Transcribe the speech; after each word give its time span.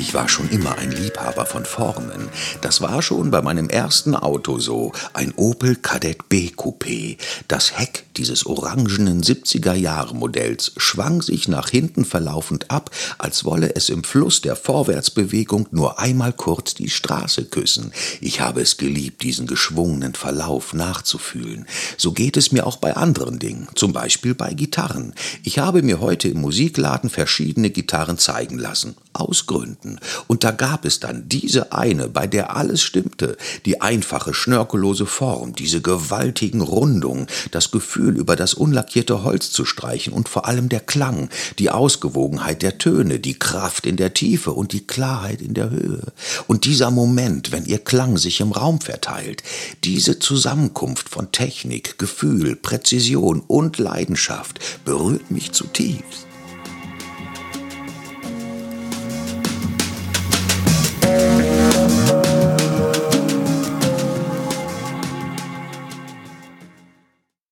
Ich 0.00 0.14
war 0.14 0.30
schon 0.30 0.48
immer 0.48 0.78
ein 0.78 0.90
Liebhaber 0.90 1.44
von 1.44 1.66
Formen. 1.66 2.30
Das 2.62 2.80
war 2.80 3.02
schon 3.02 3.30
bei 3.30 3.42
meinem 3.42 3.68
ersten 3.68 4.16
Auto 4.16 4.58
so, 4.58 4.92
ein 5.12 5.34
Opel 5.36 5.76
Kadett 5.76 6.30
B 6.30 6.48
Coupé. 6.56 7.18
Das 7.48 7.78
Heck 7.78 8.06
dieses 8.16 8.46
orangenen 8.46 9.22
70er 9.22 9.74
Jahre 9.74 10.14
Modells 10.14 10.72
schwang 10.78 11.20
sich 11.20 11.48
nach 11.48 11.68
hinten 11.68 12.06
verlaufend 12.06 12.70
ab, 12.70 12.90
als 13.18 13.44
wolle 13.44 13.76
es 13.76 13.90
im 13.90 14.02
Fluss 14.02 14.40
der 14.40 14.56
Vorwärtsbewegung 14.56 15.68
nur 15.70 15.98
einmal 15.98 16.32
kurz 16.32 16.72
die 16.72 16.88
Straße 16.88 17.44
küssen. 17.44 17.92
Ich 18.22 18.40
habe 18.40 18.62
es 18.62 18.78
geliebt, 18.78 19.22
diesen 19.22 19.46
geschwungenen 19.46 20.14
Verlauf 20.14 20.72
nachzufühlen. 20.72 21.66
So 21.98 22.12
geht 22.12 22.38
es 22.38 22.52
mir 22.52 22.66
auch 22.66 22.78
bei 22.78 22.96
anderen 22.96 23.38
Dingen, 23.38 23.68
zum 23.74 23.92
Beispiel 23.92 24.34
bei 24.34 24.54
Gitarren. 24.54 25.14
Ich 25.44 25.58
habe 25.58 25.82
mir 25.82 26.00
heute 26.00 26.28
im 26.28 26.40
Musikladen 26.40 27.10
verschiedene 27.10 27.68
Gitarren 27.68 28.16
zeigen 28.16 28.56
lassen, 28.58 28.96
aus 29.20 29.46
Gründen 29.46 29.90
hatten. 29.90 30.00
Und 30.26 30.44
da 30.44 30.50
gab 30.50 30.84
es 30.84 31.00
dann 31.00 31.28
diese 31.28 31.72
eine, 31.72 32.08
bei 32.08 32.26
der 32.26 32.56
alles 32.56 32.82
stimmte, 32.82 33.36
die 33.64 33.80
einfache, 33.80 34.34
schnörkellose 34.34 35.06
Form, 35.06 35.54
diese 35.54 35.80
gewaltigen 35.80 36.60
Rundungen, 36.60 37.26
das 37.50 37.70
Gefühl, 37.70 38.16
über 38.16 38.36
das 38.36 38.54
unlackierte 38.54 39.22
Holz 39.24 39.50
zu 39.50 39.64
streichen 39.64 40.12
und 40.12 40.28
vor 40.28 40.46
allem 40.46 40.68
der 40.68 40.80
Klang, 40.80 41.30
die 41.58 41.70
Ausgewogenheit 41.70 42.62
der 42.62 42.78
Töne, 42.78 43.18
die 43.18 43.38
Kraft 43.38 43.86
in 43.86 43.96
der 43.96 44.14
Tiefe 44.14 44.52
und 44.52 44.72
die 44.72 44.86
Klarheit 44.86 45.40
in 45.40 45.54
der 45.54 45.70
Höhe. 45.70 46.12
Und 46.46 46.64
dieser 46.64 46.90
Moment, 46.90 47.52
wenn 47.52 47.64
ihr 47.64 47.78
Klang 47.78 48.16
sich 48.16 48.40
im 48.40 48.52
Raum 48.52 48.80
verteilt, 48.80 49.42
diese 49.84 50.18
Zusammenkunft 50.18 51.08
von 51.08 51.32
Technik, 51.32 51.98
Gefühl, 51.98 52.56
Präzision 52.56 53.40
und 53.46 53.78
Leidenschaft 53.78 54.60
berührt 54.84 55.30
mich 55.30 55.52
zutiefst. 55.52 56.29